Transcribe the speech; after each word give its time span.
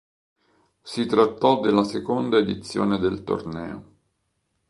Si 0.81 1.05
trattò 1.05 1.59
della 1.59 1.83
seconda 1.83 2.39
edizione 2.39 2.97
del 2.97 3.21
torneo. 3.23 3.93